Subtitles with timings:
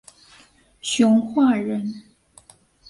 [0.81, 1.93] 熊化人。